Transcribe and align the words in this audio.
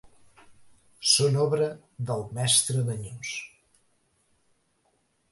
Són 1.09 1.35
obra 1.41 1.67
del 2.11 2.23
Mestre 2.37 2.85
d'Anyós. 2.87 3.35